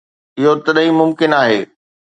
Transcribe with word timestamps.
اهو 0.39 0.51
تڏهن 0.65 0.79
ئي 0.83 0.89
ممڪن 0.99 1.31
آهي. 1.43 1.59